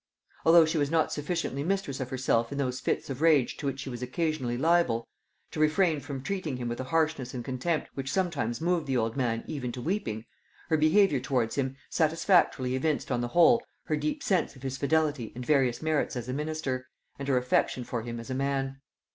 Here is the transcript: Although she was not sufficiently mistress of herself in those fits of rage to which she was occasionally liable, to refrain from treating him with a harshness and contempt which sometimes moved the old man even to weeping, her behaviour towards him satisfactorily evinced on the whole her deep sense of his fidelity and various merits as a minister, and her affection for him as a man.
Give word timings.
Although 0.45 0.65
she 0.65 0.79
was 0.79 0.89
not 0.89 1.11
sufficiently 1.11 1.61
mistress 1.63 1.99
of 1.99 2.09
herself 2.09 2.51
in 2.51 2.57
those 2.57 2.79
fits 2.79 3.11
of 3.11 3.21
rage 3.21 3.55
to 3.57 3.67
which 3.67 3.81
she 3.81 3.89
was 3.91 4.01
occasionally 4.01 4.57
liable, 4.57 5.07
to 5.51 5.59
refrain 5.59 5.99
from 5.99 6.23
treating 6.23 6.57
him 6.57 6.67
with 6.67 6.79
a 6.79 6.85
harshness 6.85 7.35
and 7.35 7.45
contempt 7.45 7.87
which 7.93 8.11
sometimes 8.11 8.59
moved 8.59 8.87
the 8.87 8.97
old 8.97 9.15
man 9.15 9.43
even 9.45 9.71
to 9.73 9.79
weeping, 9.79 10.25
her 10.69 10.75
behaviour 10.77 11.19
towards 11.19 11.53
him 11.53 11.75
satisfactorily 11.91 12.75
evinced 12.75 13.11
on 13.11 13.21
the 13.21 13.27
whole 13.27 13.61
her 13.83 13.95
deep 13.95 14.23
sense 14.23 14.55
of 14.55 14.63
his 14.63 14.75
fidelity 14.75 15.31
and 15.35 15.45
various 15.45 15.83
merits 15.83 16.15
as 16.15 16.27
a 16.27 16.33
minister, 16.33 16.87
and 17.19 17.27
her 17.27 17.37
affection 17.37 17.83
for 17.83 18.01
him 18.01 18.19
as 18.19 18.31
a 18.31 18.33
man. 18.33 18.81